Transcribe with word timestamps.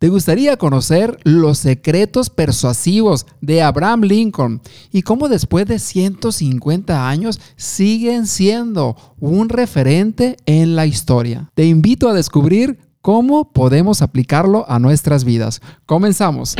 ¿Te 0.00 0.10
gustaría 0.10 0.56
conocer 0.56 1.18
los 1.24 1.58
secretos 1.58 2.30
persuasivos 2.30 3.26
de 3.40 3.62
Abraham 3.62 4.02
Lincoln 4.02 4.62
y 4.92 5.02
cómo 5.02 5.28
después 5.28 5.66
de 5.66 5.80
150 5.80 7.08
años 7.08 7.40
siguen 7.56 8.28
siendo 8.28 8.96
un 9.18 9.48
referente 9.48 10.36
en 10.46 10.76
la 10.76 10.86
historia? 10.86 11.50
Te 11.54 11.64
invito 11.66 12.08
a 12.08 12.14
descubrir 12.14 12.78
cómo 13.00 13.52
podemos 13.52 14.00
aplicarlo 14.00 14.70
a 14.70 14.78
nuestras 14.78 15.24
vidas. 15.24 15.60
Comenzamos. 15.84 16.54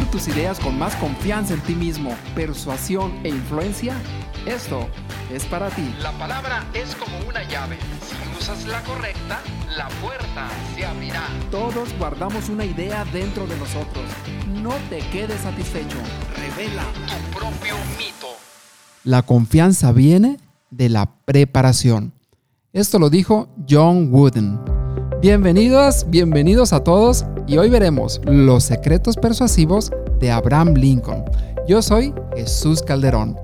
Tus 0.00 0.28
ideas 0.28 0.58
con 0.58 0.78
más 0.78 0.96
confianza 0.96 1.54
en 1.54 1.60
ti 1.60 1.74
mismo, 1.74 2.16
persuasión 2.34 3.12
e 3.24 3.28
influencia, 3.28 3.94
esto 4.46 4.88
es 5.30 5.44
para 5.44 5.68
ti. 5.68 5.94
La 6.00 6.12
palabra 6.12 6.64
es 6.72 6.94
como 6.94 7.18
una 7.28 7.42
llave. 7.46 7.76
Si 8.00 8.38
usas 8.38 8.66
la 8.66 8.82
correcta, 8.82 9.40
la 9.76 9.88
puerta 10.00 10.48
se 10.74 10.86
abrirá. 10.86 11.22
Todos 11.50 11.90
guardamos 11.98 12.48
una 12.48 12.64
idea 12.64 13.04
dentro 13.12 13.46
de 13.46 13.56
nosotros. 13.58 14.04
No 14.62 14.72
te 14.88 15.00
quedes 15.10 15.42
satisfecho. 15.42 15.98
Revela 16.36 16.84
tu 17.06 17.38
propio 17.38 17.74
mito. 17.98 18.28
La 19.04 19.22
confianza 19.22 19.92
viene 19.92 20.38
de 20.70 20.88
la 20.88 21.06
preparación. 21.24 22.12
Esto 22.72 22.98
lo 22.98 23.10
dijo 23.10 23.48
John 23.68 24.08
Wooden. 24.10 24.71
Bienvenidos, 25.22 26.04
bienvenidos 26.08 26.72
a 26.72 26.82
todos 26.82 27.24
y 27.46 27.56
hoy 27.56 27.70
veremos 27.70 28.20
los 28.24 28.64
secretos 28.64 29.16
persuasivos 29.16 29.92
de 30.18 30.32
Abraham 30.32 30.74
Lincoln. 30.74 31.22
Yo 31.68 31.80
soy 31.80 32.12
Jesús 32.34 32.82
Calderón. 32.82 33.38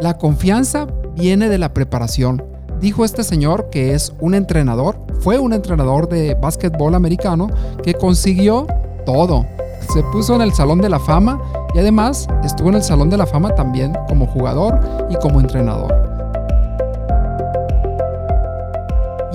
La 0.00 0.18
confianza 0.18 0.86
viene 1.16 1.48
de 1.48 1.56
la 1.56 1.72
preparación. 1.72 2.44
Dijo 2.78 3.06
este 3.06 3.24
señor 3.24 3.70
que 3.70 3.94
es 3.94 4.12
un 4.20 4.34
entrenador, 4.34 4.98
fue 5.20 5.38
un 5.38 5.54
entrenador 5.54 6.10
de 6.10 6.34
básquetbol 6.34 6.94
americano 6.94 7.48
que 7.82 7.94
consiguió 7.94 8.66
todo. 9.06 9.46
Se 9.94 10.02
puso 10.02 10.34
en 10.34 10.42
el 10.42 10.52
Salón 10.52 10.82
de 10.82 10.90
la 10.90 11.00
Fama 11.00 11.40
y 11.74 11.78
además 11.78 12.28
estuvo 12.44 12.68
en 12.68 12.74
el 12.74 12.82
Salón 12.82 13.08
de 13.08 13.16
la 13.16 13.24
Fama 13.24 13.54
también 13.54 13.94
como 14.08 14.26
jugador 14.26 14.78
y 15.08 15.14
como 15.16 15.40
entrenador. 15.40 16.13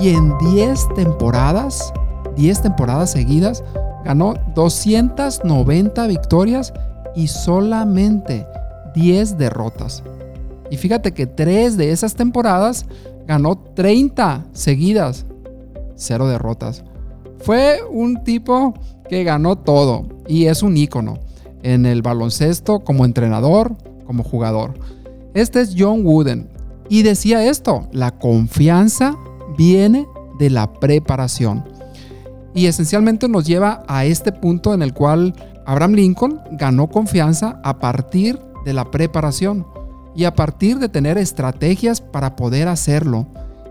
Y 0.00 0.10
en 0.10 0.36
10 0.38 0.94
temporadas, 0.94 1.92
10 2.36 2.62
temporadas 2.62 3.10
seguidas, 3.10 3.62
ganó 4.04 4.34
290 4.54 6.06
victorias 6.06 6.72
y 7.14 7.28
solamente 7.28 8.46
10 8.94 9.36
derrotas. 9.36 10.02
Y 10.70 10.76
fíjate 10.76 11.12
que 11.12 11.26
3 11.26 11.76
de 11.76 11.90
esas 11.90 12.14
temporadas 12.14 12.86
ganó 13.26 13.58
30 13.58 14.46
seguidas, 14.52 15.26
cero 15.94 16.26
derrotas. 16.26 16.82
Fue 17.38 17.78
un 17.90 18.24
tipo 18.24 18.74
que 19.08 19.22
ganó 19.22 19.56
todo 19.56 20.06
y 20.26 20.46
es 20.46 20.62
un 20.62 20.76
ícono 20.76 21.18
en 21.62 21.86
el 21.86 22.02
baloncesto 22.02 22.80
como 22.80 23.04
entrenador, 23.04 23.76
como 24.06 24.24
jugador. 24.24 24.74
Este 25.34 25.60
es 25.60 25.74
John 25.78 26.04
Wooden 26.04 26.48
y 26.88 27.02
decía 27.02 27.44
esto, 27.44 27.86
la 27.92 28.18
confianza 28.18 29.16
viene 29.56 30.06
de 30.38 30.50
la 30.50 30.72
preparación. 30.72 31.64
Y 32.54 32.66
esencialmente 32.66 33.28
nos 33.28 33.46
lleva 33.46 33.84
a 33.86 34.04
este 34.04 34.32
punto 34.32 34.74
en 34.74 34.82
el 34.82 34.92
cual 34.92 35.34
Abraham 35.66 35.92
Lincoln 35.92 36.40
ganó 36.52 36.88
confianza 36.88 37.60
a 37.62 37.78
partir 37.78 38.40
de 38.64 38.72
la 38.72 38.90
preparación 38.90 39.66
y 40.16 40.24
a 40.24 40.34
partir 40.34 40.78
de 40.78 40.88
tener 40.88 41.16
estrategias 41.18 42.00
para 42.00 42.34
poder 42.36 42.68
hacerlo. 42.68 43.26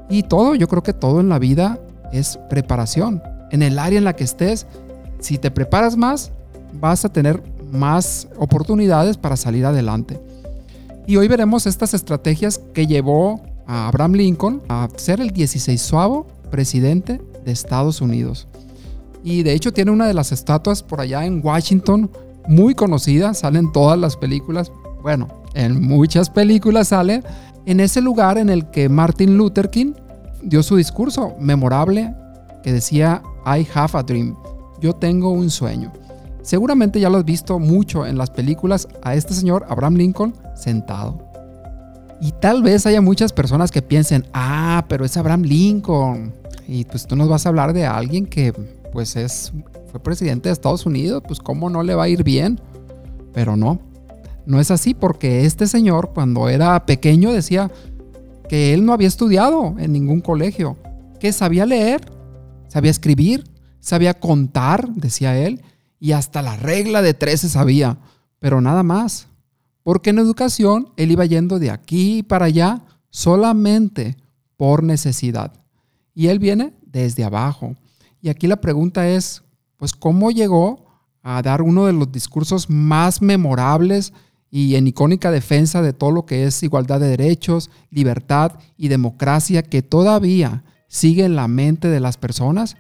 Y 0.10 0.24
todo, 0.24 0.56
yo 0.56 0.68
creo 0.68 0.82
que 0.82 0.94
todo 0.94 1.20
en 1.20 1.30
la 1.30 1.40
vida 1.40 1.80
es 2.14 2.40
preparación. 2.50 3.22
En 3.52 3.62
el 3.62 3.78
área 3.78 3.98
en 3.98 4.06
la 4.06 4.16
que 4.16 4.24
estés, 4.24 4.66
si 5.20 5.38
te 5.38 5.52
preparas 5.52 5.98
más, 5.98 6.32
vas 6.80 7.04
a 7.04 7.10
tener 7.10 7.44
más 7.72 8.28
oportunidades 8.38 9.18
para 9.18 9.36
salir 9.36 9.66
adelante. 9.66 10.20
Y 11.06 11.18
hoy 11.18 11.28
veremos 11.28 11.66
estas 11.66 11.94
estrategias 11.94 12.60
que 12.74 12.88
llevó 12.88 13.42
a 13.70 13.88
Abraham 13.88 14.14
Lincoln 14.14 14.62
a 14.68 14.90
ser 14.98 15.22
el 15.22 15.30
16 15.30 15.92
presidente 16.50 17.22
de 17.46 17.52
Estados 17.52 18.02
Unidos. 18.02 18.48
Y 19.24 19.44
de 19.44 19.54
hecho 19.54 19.72
tiene 19.72 19.92
una 19.92 20.08
de 20.08 20.16
las 20.16 20.32
estatuas 20.32 20.82
por 20.82 21.00
allá 21.00 21.24
en 21.26 21.40
Washington, 21.46 22.10
muy 22.48 22.74
conocida, 22.74 23.36
salen 23.36 23.72
todas 23.72 23.98
las 24.00 24.18
películas. 24.18 24.72
Bueno, 25.04 25.28
en 25.54 25.82
muchas 25.82 26.32
películas 26.32 26.88
sale 26.88 27.22
en 27.68 27.80
ese 27.80 28.02
lugar 28.02 28.40
en 28.40 28.50
el 28.50 28.72
que 28.72 28.90
Martin 28.90 29.38
Luther 29.38 29.70
King 29.70 29.94
dio 30.42 30.64
su 30.64 30.76
discurso 30.76 31.36
memorable 31.40 32.16
que 32.64 32.74
decía, 32.74 33.22
I 33.46 33.68
have 33.76 33.98
a 33.98 34.02
dream, 34.02 34.36
yo 34.82 34.94
tengo 34.94 35.30
un 35.30 35.52
sueño. 35.52 35.94
Seguramente 36.42 37.00
ya 37.00 37.12
lo 37.12 37.20
has 37.20 37.26
visto 37.26 37.60
mucho 37.60 38.08
en 38.08 38.18
las 38.18 38.32
películas 38.32 38.88
a 39.04 39.14
este 39.14 39.36
señor 39.36 39.68
Abraham 39.70 39.96
Lincoln 39.96 40.34
sentado. 40.56 41.29
Y 42.22 42.34
tal 42.34 42.64
vez 42.64 42.86
haya 42.86 43.02
muchas 43.02 43.32
personas 43.32 43.72
que 43.72 43.82
piensen, 43.82 44.26
ah, 44.34 44.86
pero 44.90 45.06
es 45.06 45.16
Abraham 45.16 45.44
Lincoln. 45.44 46.34
Y 46.68 46.84
pues 46.86 47.08
tú 47.08 47.16
nos 47.16 47.30
vas 47.30 47.46
a 47.46 47.50
hablar 47.50 47.74
de 47.74 47.86
alguien 47.86 48.26
que 48.26 48.54
pues 48.92 49.16
es, 49.16 49.54
fue 49.92 50.02
presidente 50.02 50.50
de 50.50 50.54
Estados 50.54 50.86
Unidos, 50.86 51.24
pues 51.26 51.40
cómo 51.40 51.70
no 51.70 51.82
le 51.84 51.96
va 51.96 52.04
a 52.04 52.10
ir 52.10 52.24
bien. 52.24 52.60
Pero 53.34 53.56
no, 53.56 53.80
no 54.46 54.60
es 54.60 54.72
así 54.72 54.94
porque 54.94 55.46
este 55.46 55.68
señor 55.68 56.12
cuando 56.14 56.50
era 56.50 56.86
pequeño 56.86 57.32
decía 57.32 57.72
que 58.50 58.74
él 58.74 58.86
no 58.86 58.94
había 58.94 59.08
estudiado 59.08 59.76
en 59.78 59.94
ningún 59.94 60.22
colegio, 60.22 60.76
que 61.20 61.32
sabía 61.32 61.66
leer, 61.66 62.02
sabía 62.68 62.92
escribir, 62.92 63.44
sabía 63.80 64.14
contar, 64.14 64.90
decía 64.96 65.38
él, 65.38 65.62
y 66.00 66.14
hasta 66.14 66.42
la 66.42 66.58
regla 66.58 67.02
de 67.02 67.14
13 67.14 67.48
sabía, 67.48 67.98
pero 68.40 68.60
nada 68.60 68.84
más. 68.84 69.29
Porque 69.84 70.12
en 70.12 70.20
educación 70.20 70.90
él 70.98 71.12
iba 71.12 71.26
yendo 71.26 71.60
de 71.60 71.72
aquí 71.72 72.24
para 72.24 72.46
allá 72.46 72.84
solamente 73.10 74.18
por 74.58 74.84
necesidad. 74.84 75.54
Y 76.14 76.28
él 76.28 76.40
viene 76.40 76.74
desde 76.86 77.24
abajo. 77.24 77.76
Y 78.22 78.30
aquí 78.30 78.48
la 78.48 78.60
pregunta 78.60 79.08
es, 79.08 79.44
pues, 79.78 79.94
¿cómo 79.94 80.32
llegó 80.32 80.86
a 81.24 81.42
dar 81.42 81.62
uno 81.62 81.86
de 81.86 81.94
los 81.94 82.12
discursos 82.12 82.70
más 82.70 83.22
memorables 83.22 84.14
y 84.52 84.76
en 84.76 84.88
icónica 84.88 85.32
defensa 85.32 85.82
de 85.82 85.94
todo 85.94 86.12
lo 86.12 86.26
que 86.26 86.46
es 86.46 86.64
igualdad 86.64 87.00
de 87.00 87.08
derechos, 87.08 87.70
libertad 87.92 88.54
y 88.78 88.88
democracia 88.88 89.64
que 89.64 89.82
todavía 89.82 90.64
sigue 90.88 91.24
en 91.24 91.36
la 91.36 91.48
mente 91.48 91.88
de 91.88 92.00
las 92.00 92.18
personas? 92.18 92.76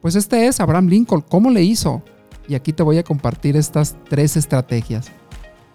Pues 0.00 0.16
este 0.16 0.46
es 0.46 0.60
Abraham 0.60 0.88
Lincoln. 0.88 1.20
¿Cómo 1.20 1.50
le 1.50 1.62
hizo? 1.62 2.02
Y 2.48 2.54
aquí 2.54 2.72
te 2.72 2.82
voy 2.82 2.98
a 2.98 3.04
compartir 3.04 3.56
estas 3.56 3.94
tres 4.08 4.36
estrategias. 4.36 5.12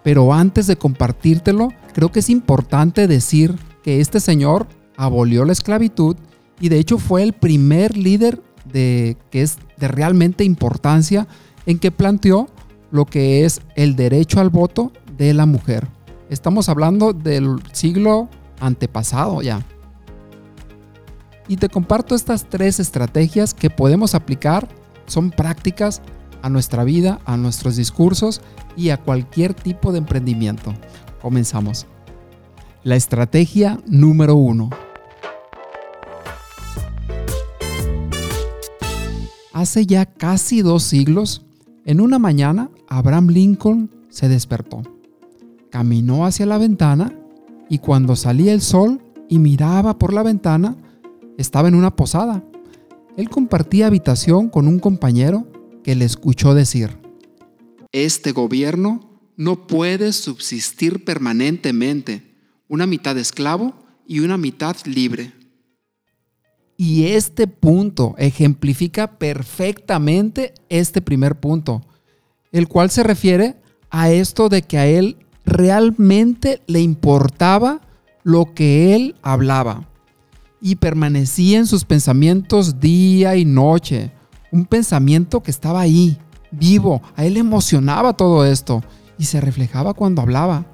Pero 0.06 0.32
antes 0.32 0.68
de 0.68 0.76
compartírtelo, 0.76 1.70
creo 1.92 2.12
que 2.12 2.20
es 2.20 2.30
importante 2.30 3.08
decir 3.08 3.56
que 3.82 4.00
este 4.00 4.20
señor 4.20 4.68
abolió 4.96 5.44
la 5.44 5.50
esclavitud 5.50 6.14
y 6.60 6.68
de 6.68 6.78
hecho 6.78 6.98
fue 6.98 7.24
el 7.24 7.32
primer 7.32 7.96
líder 7.96 8.40
de, 8.72 9.16
que 9.32 9.42
es 9.42 9.58
de 9.76 9.88
realmente 9.88 10.44
importancia 10.44 11.26
en 11.66 11.80
que 11.80 11.90
planteó 11.90 12.46
lo 12.92 13.04
que 13.04 13.44
es 13.44 13.62
el 13.74 13.96
derecho 13.96 14.38
al 14.38 14.48
voto 14.48 14.92
de 15.16 15.34
la 15.34 15.44
mujer. 15.44 15.88
Estamos 16.30 16.68
hablando 16.68 17.12
del 17.12 17.56
siglo 17.72 18.28
antepasado 18.60 19.42
ya. 19.42 19.66
Y 21.48 21.56
te 21.56 21.68
comparto 21.68 22.14
estas 22.14 22.48
tres 22.48 22.78
estrategias 22.78 23.54
que 23.54 23.70
podemos 23.70 24.14
aplicar, 24.14 24.68
son 25.06 25.32
prácticas 25.32 26.00
a 26.42 26.48
nuestra 26.50 26.84
vida, 26.84 27.20
a 27.24 27.36
nuestros 27.36 27.76
discursos 27.76 28.40
y 28.76 28.90
a 28.90 28.96
cualquier 28.96 29.54
tipo 29.54 29.92
de 29.92 29.98
emprendimiento. 29.98 30.74
Comenzamos. 31.20 31.86
La 32.84 32.96
estrategia 32.96 33.80
número 33.86 34.36
uno 34.36 34.70
Hace 39.56 39.86
ya 39.86 40.04
casi 40.04 40.60
dos 40.60 40.82
siglos, 40.82 41.46
en 41.86 42.02
una 42.02 42.18
mañana, 42.18 42.68
Abraham 42.88 43.28
Lincoln 43.28 43.90
se 44.10 44.28
despertó. 44.28 44.82
Caminó 45.70 46.26
hacia 46.26 46.44
la 46.44 46.58
ventana 46.58 47.18
y 47.70 47.78
cuando 47.78 48.16
salía 48.16 48.52
el 48.52 48.60
sol 48.60 49.00
y 49.30 49.38
miraba 49.38 49.98
por 49.98 50.12
la 50.12 50.22
ventana, 50.22 50.76
estaba 51.38 51.68
en 51.68 51.74
una 51.74 51.96
posada. 51.96 52.44
Él 53.16 53.30
compartía 53.30 53.86
habitación 53.86 54.50
con 54.50 54.68
un 54.68 54.78
compañero 54.78 55.46
que 55.86 55.94
le 55.94 56.04
escuchó 56.04 56.52
decir, 56.52 56.98
Este 57.92 58.32
gobierno 58.32 59.20
no 59.36 59.68
puede 59.68 60.12
subsistir 60.12 61.04
permanentemente, 61.04 62.34
una 62.66 62.88
mitad 62.88 63.16
esclavo 63.16 63.86
y 64.04 64.18
una 64.18 64.36
mitad 64.36 64.74
libre. 64.84 65.32
Y 66.76 67.04
este 67.04 67.46
punto 67.46 68.16
ejemplifica 68.18 69.16
perfectamente 69.16 70.54
este 70.70 71.00
primer 71.00 71.38
punto, 71.38 71.86
el 72.50 72.66
cual 72.66 72.90
se 72.90 73.04
refiere 73.04 73.54
a 73.88 74.10
esto 74.10 74.48
de 74.48 74.62
que 74.62 74.78
a 74.78 74.88
él 74.88 75.18
realmente 75.44 76.62
le 76.66 76.80
importaba 76.80 77.80
lo 78.24 78.54
que 78.54 78.96
él 78.96 79.14
hablaba 79.22 79.88
y 80.60 80.74
permanecía 80.74 81.58
en 81.58 81.66
sus 81.68 81.84
pensamientos 81.84 82.80
día 82.80 83.36
y 83.36 83.44
noche. 83.44 84.15
Un 84.56 84.64
pensamiento 84.64 85.42
que 85.42 85.50
estaba 85.50 85.82
ahí, 85.82 86.16
vivo. 86.50 87.02
A 87.14 87.26
él 87.26 87.34
le 87.34 87.40
emocionaba 87.40 88.14
todo 88.14 88.46
esto 88.46 88.82
y 89.18 89.24
se 89.24 89.38
reflejaba 89.38 89.92
cuando 89.92 90.22
hablaba. 90.22 90.64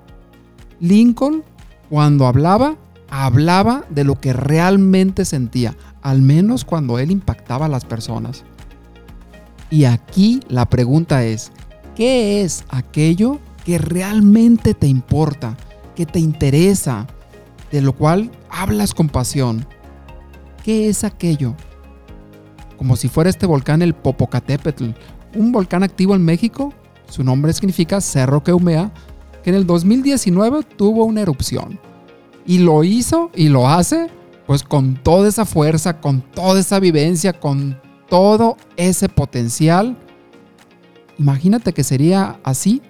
Lincoln, 0.78 1.42
cuando 1.90 2.28
hablaba, 2.28 2.76
hablaba 3.10 3.84
de 3.90 4.04
lo 4.04 4.20
que 4.20 4.32
realmente 4.32 5.24
sentía, 5.24 5.76
al 6.00 6.22
menos 6.22 6.64
cuando 6.64 7.00
él 7.00 7.10
impactaba 7.10 7.66
a 7.66 7.68
las 7.68 7.84
personas. 7.84 8.44
Y 9.68 9.84
aquí 9.86 10.38
la 10.46 10.66
pregunta 10.66 11.24
es, 11.24 11.50
¿qué 11.96 12.42
es 12.42 12.64
aquello 12.68 13.40
que 13.64 13.78
realmente 13.78 14.74
te 14.74 14.86
importa, 14.86 15.56
que 15.96 16.06
te 16.06 16.20
interesa, 16.20 17.08
de 17.72 17.82
lo 17.82 17.94
cual 17.94 18.30
hablas 18.48 18.94
con 18.94 19.08
pasión? 19.08 19.66
¿Qué 20.62 20.88
es 20.88 21.02
aquello? 21.02 21.56
Como 22.82 22.96
si 22.96 23.06
fuera 23.06 23.30
este 23.30 23.46
volcán 23.46 23.80
el 23.80 23.94
Popocatépetl, 23.94 24.86
un 25.36 25.52
volcán 25.52 25.84
activo 25.84 26.16
en 26.16 26.24
México, 26.24 26.74
su 27.08 27.22
nombre 27.22 27.52
significa 27.52 28.00
cerro 28.00 28.42
que 28.42 28.52
humea, 28.52 28.92
que 29.44 29.50
en 29.50 29.56
el 29.56 29.68
2019 29.68 30.64
tuvo 30.76 31.04
una 31.04 31.20
erupción. 31.20 31.78
Y 32.44 32.58
lo 32.58 32.82
hizo 32.82 33.30
y 33.36 33.50
lo 33.50 33.68
hace 33.68 34.08
pues 34.48 34.64
con 34.64 34.96
toda 34.96 35.28
esa 35.28 35.44
fuerza, 35.44 36.00
con 36.00 36.22
toda 36.22 36.58
esa 36.58 36.80
vivencia, 36.80 37.32
con 37.32 37.80
todo 38.08 38.56
ese 38.76 39.08
potencial. 39.08 39.96
Imagínate 41.20 41.72
que 41.72 41.84
sería 41.84 42.40
así 42.42 42.82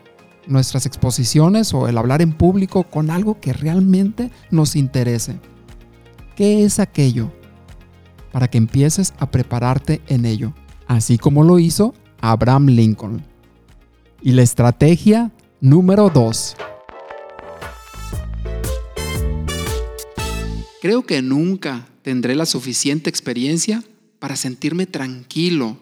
nuestras 0.47 0.87
exposiciones 0.87 1.75
o 1.75 1.87
el 1.87 1.99
hablar 1.99 2.23
en 2.23 2.33
público 2.33 2.85
con 2.85 3.11
algo 3.11 3.41
que 3.41 3.53
realmente 3.53 4.31
nos 4.50 4.75
interese. 4.75 5.39
¿Qué 6.35 6.65
es 6.65 6.79
aquello? 6.79 7.31
Para 8.32 8.49
que 8.49 8.58
empieces 8.58 9.14
a 9.19 9.31
prepararte 9.31 10.00
en 10.08 10.25
ello, 10.25 10.55
así 10.87 11.19
como 11.19 11.44
lo 11.44 11.58
hizo 11.58 11.94
Abraham 12.20 12.67
Lincoln. 12.67 13.23
Y 14.23 14.32
la 14.32 14.43
estrategia 14.43 15.31
número 15.61 16.11
2. 16.11 16.56
Creo 20.81 21.06
que 21.06 21.23
nunca 21.23 21.87
tendré 22.02 22.34
la 22.34 22.46
suficiente 22.46 23.08
experiencia 23.08 23.84
para 24.19 24.34
sentirme 24.34 24.87
tranquilo 24.87 25.76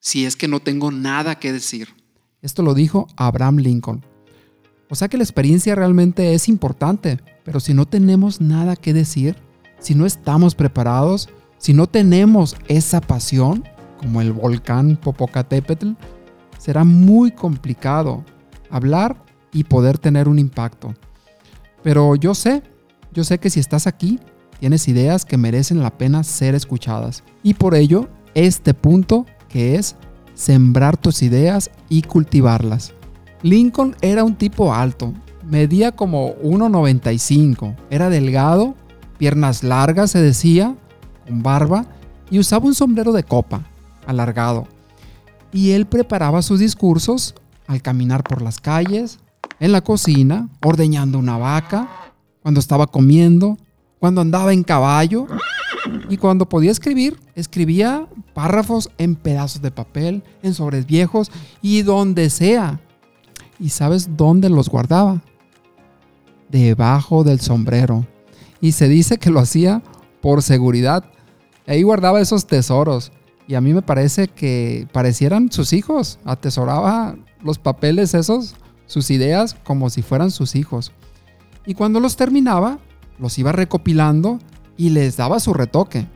si 0.00 0.24
es 0.24 0.36
que 0.36 0.48
no 0.48 0.60
tengo 0.60 0.90
nada 0.90 1.38
que 1.38 1.52
decir. 1.52 1.88
Esto 2.40 2.62
lo 2.62 2.74
dijo 2.74 3.08
Abraham 3.16 3.56
Lincoln. 3.56 4.04
O 4.88 4.94
sea 4.94 5.08
que 5.08 5.16
la 5.16 5.24
experiencia 5.24 5.74
realmente 5.74 6.32
es 6.32 6.48
importante, 6.48 7.18
pero 7.44 7.58
si 7.60 7.74
no 7.74 7.86
tenemos 7.86 8.40
nada 8.40 8.76
que 8.76 8.92
decir, 8.92 9.36
si 9.80 9.94
no 9.94 10.06
estamos 10.06 10.54
preparados, 10.54 11.28
si 11.66 11.74
no 11.74 11.88
tenemos 11.88 12.54
esa 12.68 13.00
pasión, 13.00 13.64
como 13.98 14.20
el 14.20 14.32
volcán 14.32 14.96
Popocatépetl, 14.96 15.94
será 16.58 16.84
muy 16.84 17.32
complicado 17.32 18.24
hablar 18.70 19.16
y 19.52 19.64
poder 19.64 19.98
tener 19.98 20.28
un 20.28 20.38
impacto. 20.38 20.94
Pero 21.82 22.14
yo 22.14 22.36
sé, 22.36 22.62
yo 23.12 23.24
sé 23.24 23.40
que 23.40 23.50
si 23.50 23.58
estás 23.58 23.88
aquí, 23.88 24.20
tienes 24.60 24.86
ideas 24.86 25.24
que 25.24 25.36
merecen 25.36 25.82
la 25.82 25.90
pena 25.90 26.22
ser 26.22 26.54
escuchadas. 26.54 27.24
Y 27.42 27.54
por 27.54 27.74
ello, 27.74 28.08
este 28.34 28.72
punto 28.72 29.26
que 29.48 29.74
es 29.74 29.96
sembrar 30.34 30.96
tus 30.96 31.20
ideas 31.24 31.72
y 31.88 32.02
cultivarlas. 32.02 32.94
Lincoln 33.42 33.96
era 34.02 34.22
un 34.22 34.36
tipo 34.36 34.72
alto, 34.72 35.14
medía 35.44 35.90
como 35.90 36.36
1,95, 36.36 37.74
era 37.90 38.08
delgado, 38.08 38.76
piernas 39.18 39.64
largas 39.64 40.12
se 40.12 40.22
decía, 40.22 40.76
con 41.26 41.42
barba, 41.42 41.86
y 42.30 42.38
usaba 42.38 42.66
un 42.66 42.74
sombrero 42.74 43.12
de 43.12 43.22
copa, 43.22 43.62
alargado. 44.06 44.66
Y 45.52 45.70
él 45.72 45.86
preparaba 45.86 46.42
sus 46.42 46.60
discursos 46.60 47.34
al 47.66 47.82
caminar 47.82 48.22
por 48.22 48.42
las 48.42 48.60
calles, 48.60 49.18
en 49.60 49.72
la 49.72 49.80
cocina, 49.80 50.48
ordeñando 50.62 51.18
una 51.18 51.38
vaca, 51.38 51.88
cuando 52.42 52.60
estaba 52.60 52.86
comiendo, 52.86 53.58
cuando 53.98 54.20
andaba 54.20 54.52
en 54.52 54.62
caballo 54.62 55.26
y 56.08 56.16
cuando 56.16 56.48
podía 56.48 56.70
escribir, 56.70 57.18
escribía 57.34 58.06
párrafos 58.34 58.90
en 58.98 59.16
pedazos 59.16 59.62
de 59.62 59.70
papel, 59.70 60.22
en 60.42 60.54
sobres 60.54 60.86
viejos 60.86 61.30
y 61.62 61.82
donde 61.82 62.30
sea. 62.30 62.80
¿Y 63.58 63.70
sabes 63.70 64.16
dónde 64.16 64.50
los 64.50 64.68
guardaba? 64.68 65.22
Debajo 66.50 67.24
del 67.24 67.40
sombrero. 67.40 68.06
Y 68.60 68.72
se 68.72 68.88
dice 68.88 69.18
que 69.18 69.30
lo 69.30 69.40
hacía 69.40 69.82
por 70.20 70.42
seguridad. 70.42 71.04
Ahí 71.66 71.82
guardaba 71.82 72.20
esos 72.20 72.46
tesoros. 72.46 73.12
Y 73.48 73.54
a 73.54 73.60
mí 73.60 73.74
me 73.74 73.82
parece 73.82 74.28
que 74.28 74.88
parecieran 74.92 75.50
sus 75.52 75.72
hijos. 75.72 76.18
Atesoraba 76.24 77.16
los 77.42 77.58
papeles 77.58 78.14
esos, 78.14 78.54
sus 78.86 79.10
ideas, 79.10 79.56
como 79.64 79.90
si 79.90 80.02
fueran 80.02 80.30
sus 80.30 80.56
hijos. 80.56 80.92
Y 81.64 81.74
cuando 81.74 82.00
los 82.00 82.16
terminaba, 82.16 82.78
los 83.18 83.38
iba 83.38 83.52
recopilando 83.52 84.38
y 84.76 84.90
les 84.90 85.16
daba 85.16 85.40
su 85.40 85.54
retoque. 85.54 86.06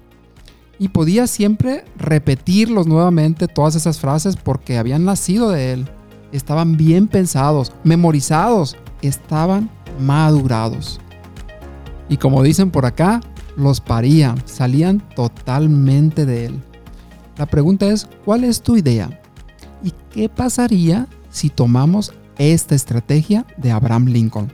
Y 0.78 0.88
podía 0.88 1.26
siempre 1.26 1.84
repetirlos 1.96 2.86
nuevamente 2.86 3.48
todas 3.48 3.74
esas 3.74 4.00
frases 4.00 4.36
porque 4.36 4.78
habían 4.78 5.04
nacido 5.04 5.50
de 5.50 5.72
él. 5.72 5.88
Estaban 6.32 6.76
bien 6.76 7.06
pensados, 7.06 7.72
memorizados, 7.84 8.76
estaban 9.02 9.70
madurados. 9.98 11.00
Y 12.08 12.16
como 12.16 12.42
dicen 12.42 12.70
por 12.70 12.86
acá, 12.86 13.20
los 13.56 13.80
parían, 13.80 14.42
salían 14.46 15.02
totalmente 15.14 16.26
de 16.26 16.46
él. 16.46 16.62
La 17.36 17.46
pregunta 17.46 17.86
es, 17.88 18.08
¿cuál 18.24 18.44
es 18.44 18.62
tu 18.62 18.76
idea? 18.76 19.20
¿Y 19.82 19.92
qué 20.10 20.28
pasaría 20.28 21.06
si 21.30 21.48
tomamos 21.48 22.12
esta 22.38 22.74
estrategia 22.74 23.46
de 23.56 23.70
Abraham 23.70 24.06
Lincoln? 24.06 24.52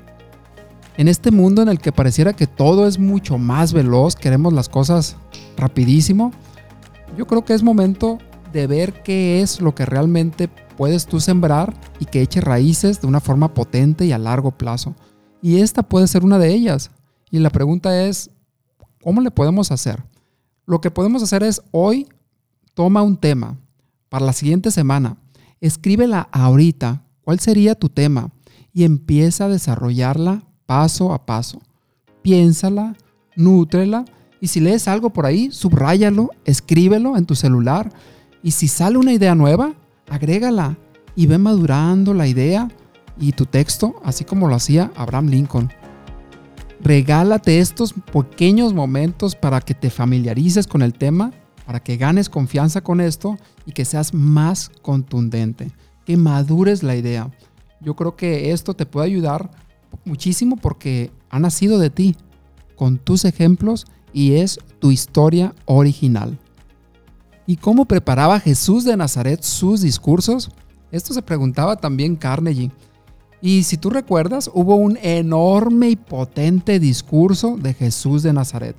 En 0.97 1.09
este 1.09 1.31
mundo 1.31 1.63
en 1.63 1.69
el 1.69 1.79
que 1.79 1.93
pareciera 1.93 2.33
que 2.33 2.47
todo 2.47 2.87
es 2.87 2.99
mucho 2.99 3.39
más 3.39 3.73
veloz, 3.73 4.17
queremos 4.17 4.53
las 4.53 4.69
cosas 4.69 5.17
rapidísimo, 5.57 6.33
yo 7.17 7.27
creo 7.27 7.45
que 7.45 7.55
es 7.55 7.63
momento 7.63 8.19
de 8.53 8.67
ver 8.67 9.03
qué 9.03 9.43
es 9.43 9.61
lo 9.61 9.75
que 9.75 9.85
realmente 9.85 10.49
puedes 10.77 11.07
tú 11.07 11.21
sembrar 11.21 11.75
y 11.99 12.05
que 12.07 12.23
eche 12.23 12.41
raíces 12.41 13.01
de 13.01 13.07
una 13.07 13.21
forma 13.21 13.53
potente 13.53 14.07
y 14.07 14.13
a 14.13 14.19
largo 14.19 14.53
plazo. 14.53 14.95
Y 15.43 15.61
esta 15.61 15.83
puede 15.83 16.07
ser 16.07 16.25
una 16.25 16.39
de 16.39 16.53
ellas. 16.53 16.91
Y 17.31 17.39
la 17.39 17.51
pregunta 17.51 18.05
es, 18.05 18.31
¿cómo 19.07 19.21
le 19.21 19.31
podemos 19.31 19.71
hacer? 19.71 20.03
Lo 20.65 20.81
que 20.81 20.91
podemos 20.91 21.23
hacer 21.23 21.45
es 21.45 21.63
hoy 21.71 22.09
toma 22.75 23.03
un 23.03 23.17
tema 23.17 23.57
para 24.09 24.27
la 24.27 24.33
siguiente 24.33 24.73
semana, 24.73 25.17
escríbela 25.61 26.29
ahorita, 26.33 27.05
cuál 27.23 27.39
sería 27.39 27.77
tu 27.77 27.89
tema 27.89 28.33
y 28.73 28.83
empieza 28.83 29.45
a 29.45 29.49
desarrollarla 29.49 30.43
paso 30.67 31.13
a 31.13 31.25
paso. 31.25 31.63
Piénsala, 32.23 32.97
nútrela 33.37 34.07
y 34.41 34.49
si 34.49 34.59
lees 34.59 34.89
algo 34.89 35.11
por 35.11 35.25
ahí, 35.25 35.53
subráyalo, 35.53 36.31
escríbelo 36.45 37.17
en 37.17 37.27
tu 37.27 37.37
celular 37.37 37.93
y 38.43 38.51
si 38.51 38.67
sale 38.67 38.99
una 38.99 39.13
idea 39.13 39.37
nueva, 39.37 39.75
agrégala 40.11 40.79
y 41.15 41.29
ve 41.29 41.39
madurando 41.39 42.13
la 42.13 42.27
idea 42.27 42.69
y 43.21 43.31
tu 43.31 43.47
texto, 43.47 44.01
así 44.03 44.25
como 44.25 44.49
lo 44.49 44.57
hacía 44.57 44.91
Abraham 44.97 45.29
Lincoln. 45.29 45.71
Regálate 46.81 47.59
estos 47.59 47.93
pequeños 47.93 48.75
momentos 48.75 49.35
para 49.35 49.61
que 49.61 49.75
te 49.75 49.91
familiarices 49.91 50.67
con 50.67 50.83
el 50.83 50.93
tema, 50.93 51.33
para 51.65 51.81
que 51.81 51.97
ganes 51.97 52.29
confianza 52.29 52.81
con 52.81 53.01
esto 53.01 53.39
y 53.65 53.73
que 53.73 53.85
seas 53.85 54.15
más 54.15 54.71
contundente, 54.83 55.71
que 56.05 56.17
madures 56.17 56.83
la 56.83 56.97
idea. 56.97 57.31
Yo 57.81 57.97
creo 57.97 58.17
que 58.17 58.53
esto 58.53 58.75
te 58.75 58.87
puede 58.87 59.07
ayudar 59.07 59.51
muchísimo 60.05 60.57
porque 60.57 61.11
ha 61.31 61.39
nacido 61.39 61.79
de 61.79 61.91
ti, 61.91 62.17
con 62.77 62.99
tus 62.99 63.25
ejemplos 63.25 63.87
y 64.13 64.35
es 64.35 64.59
tu 64.79 64.91
historia 64.91 65.55
original. 65.65 66.39
¿Y 67.47 67.57
cómo 67.57 67.85
preparaba 67.85 68.41
Jesús 68.41 68.85
de 68.85 68.97
Nazaret 68.97 69.43
sus 69.43 69.81
discursos? 69.81 70.51
Esto 70.91 71.15
se 71.15 71.23
preguntaba 71.23 71.77
también 71.77 72.17
Carnegie. 72.17 72.71
Y 73.41 73.65
si 73.65 73.77
tú 73.77 73.91
recuerdas, 73.91 74.51
hubo 74.53 74.77
un 74.77 74.99
enorme 75.03 75.91
y 75.91 75.97
potente 75.97 76.81
discurso 76.81 77.57
de 77.57 77.75
Jesús 77.75 78.23
de 78.23 78.33
Nazaret. 78.33 78.77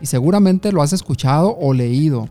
Y 0.00 0.06
seguramente 0.06 0.72
lo 0.72 0.82
has 0.82 0.92
escuchado 0.92 1.56
o 1.56 1.72
leído. 1.72 2.28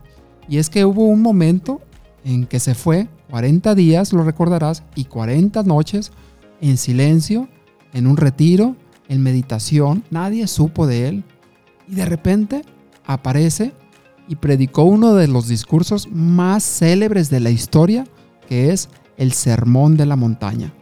Y 0.50 0.58
es 0.58 0.70
que 0.70 0.86
hubo 0.86 1.06
un 1.06 1.22
momento 1.22 1.82
en 2.26 2.46
que 2.46 2.60
se 2.60 2.76
fue 2.76 3.08
40 3.30 3.74
días, 3.76 4.12
lo 4.14 4.24
recordarás, 4.24 4.84
y 4.96 5.06
40 5.06 5.64
noches 5.64 6.12
en 6.60 6.78
silencio 6.78 7.48
en 7.94 8.08
un 8.08 8.18
retiro, 8.18 8.76
en 9.10 9.24
meditación, 9.24 10.04
nadie 10.10 10.48
supo 10.48 10.88
de 10.88 11.08
él. 11.08 11.24
Y 11.88 11.96
de 11.96 12.06
repente 12.06 12.64
aparece 13.06 13.74
y 14.28 14.36
predicó 14.36 14.84
uno 14.84 15.14
de 15.14 15.28
los 15.28 15.48
discursos 15.48 16.08
más 16.12 16.64
célebres 16.64 17.30
de 17.30 17.40
la 17.40 17.50
historia, 17.50 18.06
que 18.48 18.72
es 18.72 18.90
el 19.18 19.34
Sermón 19.34 19.98
de 19.98 20.06
la 20.06 20.16
Montaña. 20.16 20.74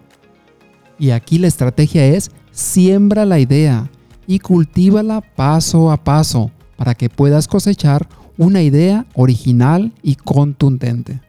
Y 1.00 1.12
aquí 1.12 1.40
la 1.40 1.48
estrategia 1.48 2.06
es 2.06 2.30
siembra 2.52 3.26
la 3.26 3.40
idea 3.40 3.90
y 4.28 4.40
cultívala 4.40 5.22
paso 5.22 5.92
a 5.92 6.04
paso 6.04 6.52
para 6.76 6.94
que 6.94 7.10
puedas 7.10 7.48
cosechar 7.48 8.08
una 8.38 8.62
idea 8.62 9.06
original 9.16 9.94
y 10.04 10.16
contundente. 10.16 11.22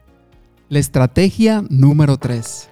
La 0.67 0.79
estrategia 0.79 1.63
número 1.69 2.17
3. 2.17 2.69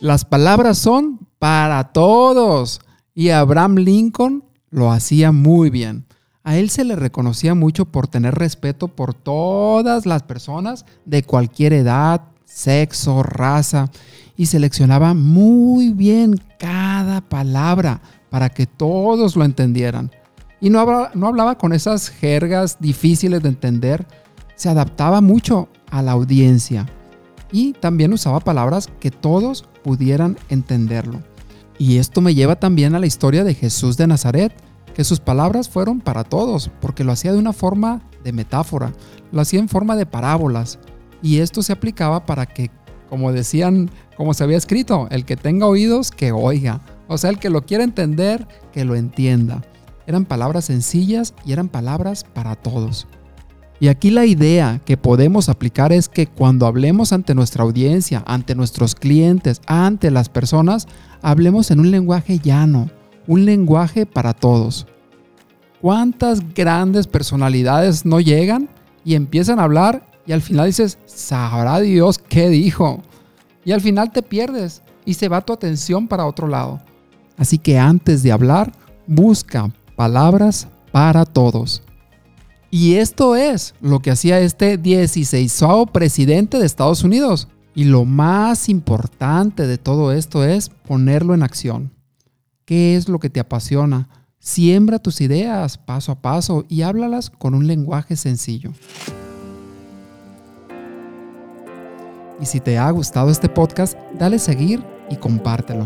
Las 0.00 0.24
palabras 0.26 0.76
son 0.76 1.26
para 1.38 1.92
todos 1.92 2.80
y 3.14 3.30
Abraham 3.30 3.76
Lincoln 3.76 4.44
lo 4.70 4.92
hacía 4.92 5.32
muy 5.32 5.70
bien. 5.70 6.04
A 6.44 6.56
él 6.56 6.70
se 6.70 6.84
le 6.84 6.94
reconocía 6.94 7.54
mucho 7.54 7.86
por 7.86 8.06
tener 8.06 8.34
respeto 8.34 8.88
por 8.88 9.14
todas 9.14 10.06
las 10.06 10.22
personas 10.22 10.84
de 11.04 11.22
cualquier 11.22 11.72
edad, 11.72 12.22
sexo, 12.46 13.22
raza, 13.22 13.90
y 14.36 14.46
seleccionaba 14.46 15.12
muy 15.12 15.90
bien 15.90 16.40
cada 16.58 17.20
palabra 17.20 18.00
para 18.30 18.48
que 18.48 18.66
todos 18.66 19.36
lo 19.36 19.44
entendieran. 19.44 20.10
Y 20.60 20.70
no 20.70 20.80
hablaba, 20.80 21.10
no 21.14 21.26
hablaba 21.26 21.58
con 21.58 21.74
esas 21.74 22.08
jergas 22.08 22.78
difíciles 22.80 23.42
de 23.42 23.50
entender, 23.50 24.06
se 24.54 24.70
adaptaba 24.70 25.20
mucho 25.20 25.68
a 25.90 26.00
la 26.00 26.12
audiencia 26.12 26.86
y 27.52 27.74
también 27.74 28.12
usaba 28.12 28.40
palabras 28.40 28.88
que 29.00 29.10
todos 29.10 29.64
pudieran 29.84 30.36
entenderlo. 30.48 31.20
Y 31.78 31.98
esto 31.98 32.20
me 32.20 32.34
lleva 32.34 32.56
también 32.56 32.94
a 32.94 32.98
la 32.98 33.06
historia 33.06 33.44
de 33.44 33.54
Jesús 33.54 33.96
de 33.96 34.06
Nazaret, 34.06 34.52
que 34.94 35.04
sus 35.04 35.20
palabras 35.20 35.68
fueron 35.68 36.00
para 36.00 36.24
todos, 36.24 36.70
porque 36.80 37.04
lo 37.04 37.12
hacía 37.12 37.32
de 37.32 37.38
una 37.38 37.52
forma 37.52 38.00
de 38.24 38.32
metáfora, 38.32 38.92
lo 39.30 39.42
hacía 39.42 39.60
en 39.60 39.68
forma 39.68 39.94
de 39.94 40.06
parábolas. 40.06 40.78
Y 41.22 41.38
esto 41.38 41.62
se 41.62 41.72
aplicaba 41.72 42.26
para 42.26 42.46
que, 42.46 42.70
como 43.08 43.32
decían, 43.32 43.90
como 44.16 44.34
se 44.34 44.44
había 44.44 44.56
escrito, 44.56 45.08
el 45.10 45.24
que 45.24 45.36
tenga 45.36 45.66
oídos, 45.66 46.10
que 46.10 46.32
oiga. 46.32 46.80
O 47.08 47.18
sea, 47.18 47.30
el 47.30 47.38
que 47.38 47.50
lo 47.50 47.62
quiera 47.66 47.84
entender, 47.84 48.46
que 48.72 48.84
lo 48.84 48.94
entienda. 48.94 49.62
Eran 50.06 50.24
palabras 50.24 50.66
sencillas 50.66 51.34
y 51.44 51.52
eran 51.52 51.68
palabras 51.68 52.24
para 52.24 52.54
todos. 52.54 53.06
Y 53.78 53.88
aquí 53.88 54.10
la 54.10 54.24
idea 54.24 54.80
que 54.84 54.96
podemos 54.96 55.48
aplicar 55.48 55.92
es 55.92 56.08
que 56.08 56.26
cuando 56.26 56.66
hablemos 56.66 57.12
ante 57.12 57.34
nuestra 57.34 57.62
audiencia, 57.62 58.22
ante 58.26 58.54
nuestros 58.54 58.94
clientes, 58.94 59.60
ante 59.66 60.10
las 60.10 60.30
personas, 60.30 60.86
hablemos 61.20 61.70
en 61.70 61.80
un 61.80 61.90
lenguaje 61.90 62.38
llano, 62.38 62.88
un 63.26 63.44
lenguaje 63.44 64.06
para 64.06 64.32
todos. 64.32 64.86
¿Cuántas 65.82 66.54
grandes 66.54 67.06
personalidades 67.06 68.06
no 68.06 68.20
llegan 68.20 68.70
y 69.04 69.14
empiezan 69.14 69.58
a 69.58 69.64
hablar 69.64 70.06
y 70.26 70.32
al 70.32 70.42
final 70.42 70.66
dices, 70.66 70.98
sabrá 71.06 71.80
Dios 71.80 72.18
qué 72.18 72.48
dijo? 72.48 73.02
Y 73.64 73.72
al 73.72 73.80
final 73.80 74.12
te 74.12 74.22
pierdes 74.22 74.82
y 75.04 75.14
se 75.14 75.28
va 75.28 75.40
tu 75.40 75.52
atención 75.52 76.08
para 76.08 76.26
otro 76.26 76.48
lado. 76.48 76.80
Así 77.36 77.58
que 77.58 77.78
antes 77.78 78.22
de 78.22 78.32
hablar, 78.32 78.72
busca 79.06 79.72
palabras 79.94 80.68
para 80.92 81.24
todos. 81.24 81.82
Y 82.70 82.94
esto 82.94 83.36
es 83.36 83.74
lo 83.80 84.00
que 84.00 84.10
hacía 84.10 84.40
este 84.40 84.76
16 84.76 85.62
presidente 85.92 86.58
de 86.58 86.66
Estados 86.66 87.04
Unidos. 87.04 87.48
Y 87.74 87.84
lo 87.84 88.04
más 88.04 88.68
importante 88.68 89.66
de 89.66 89.78
todo 89.78 90.12
esto 90.12 90.44
es 90.44 90.70
ponerlo 90.70 91.34
en 91.34 91.42
acción. 91.42 91.92
¿Qué 92.64 92.96
es 92.96 93.08
lo 93.08 93.18
que 93.18 93.30
te 93.30 93.38
apasiona? 93.38 94.08
Siembra 94.38 94.98
tus 94.98 95.20
ideas 95.20 95.78
paso 95.78 96.12
a 96.12 96.20
paso 96.20 96.64
y 96.68 96.82
háblalas 96.82 97.30
con 97.30 97.54
un 97.54 97.66
lenguaje 97.66 98.16
sencillo. 98.16 98.72
Y 102.40 102.46
si 102.46 102.60
te 102.60 102.78
ha 102.78 102.90
gustado 102.90 103.30
este 103.30 103.48
podcast, 103.48 103.96
dale 104.18 104.38
seguir 104.38 104.82
y 105.10 105.16
compártelo. 105.16 105.84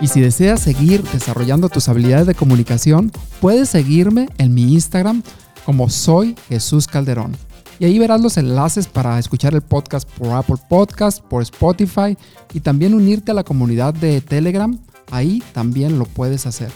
Y 0.00 0.08
si 0.08 0.20
deseas 0.20 0.60
seguir 0.60 1.02
desarrollando 1.12 1.68
tus 1.68 1.88
habilidades 1.88 2.26
de 2.26 2.34
comunicación, 2.34 3.12
puedes 3.40 3.68
seguirme 3.68 4.28
en 4.38 4.52
mi 4.52 4.72
Instagram 4.72 5.22
como 5.64 5.88
soy 5.88 6.34
Jesús 6.48 6.88
Calderón. 6.88 7.36
Y 7.78 7.84
ahí 7.84 7.98
verás 7.98 8.20
los 8.20 8.36
enlaces 8.36 8.86
para 8.88 9.18
escuchar 9.18 9.54
el 9.54 9.62
podcast 9.62 10.08
por 10.10 10.30
Apple 10.32 10.56
Podcast, 10.68 11.22
por 11.22 11.42
Spotify 11.42 12.16
y 12.52 12.60
también 12.60 12.94
unirte 12.94 13.30
a 13.30 13.34
la 13.34 13.44
comunidad 13.44 13.94
de 13.94 14.20
Telegram. 14.20 14.78
Ahí 15.10 15.42
también 15.52 15.98
lo 15.98 16.04
puedes 16.04 16.46
hacer. 16.46 16.70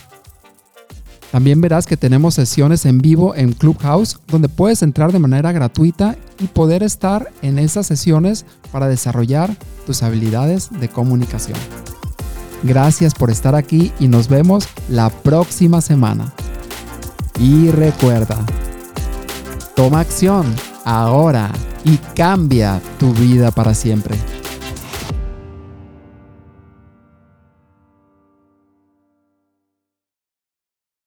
También 1.32 1.60
verás 1.60 1.86
que 1.86 1.96
tenemos 1.96 2.34
sesiones 2.34 2.86
en 2.86 2.98
vivo 2.98 3.34
en 3.34 3.52
Clubhouse 3.52 4.18
donde 4.28 4.48
puedes 4.48 4.82
entrar 4.82 5.12
de 5.12 5.18
manera 5.18 5.52
gratuita 5.52 6.16
y 6.38 6.46
poder 6.46 6.82
estar 6.82 7.30
en 7.42 7.58
esas 7.58 7.86
sesiones 7.86 8.46
para 8.72 8.88
desarrollar 8.88 9.56
tus 9.86 10.02
habilidades 10.02 10.70
de 10.70 10.88
comunicación. 10.88 11.58
Gracias 12.62 13.14
por 13.14 13.30
estar 13.30 13.54
aquí 13.54 13.92
y 14.00 14.08
nos 14.08 14.28
vemos 14.28 14.68
la 14.88 15.10
próxima 15.10 15.80
semana. 15.80 16.32
Y 17.38 17.70
recuerda, 17.70 18.38
toma 19.74 20.00
acción 20.00 20.46
ahora 20.84 21.50
y 21.84 21.98
cambia 22.14 22.80
tu 22.98 23.12
vida 23.12 23.50
para 23.50 23.74
siempre. 23.74 24.16